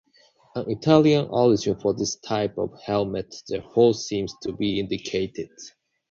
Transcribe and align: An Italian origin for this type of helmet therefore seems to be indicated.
An 0.55 0.65
Italian 0.67 1.27
origin 1.29 1.75
for 1.79 1.93
this 1.93 2.15
type 2.15 2.57
of 2.57 2.73
helmet 2.83 3.35
therefore 3.47 3.93
seems 3.93 4.33
to 4.41 4.51
be 4.51 4.79
indicated. 4.79 5.49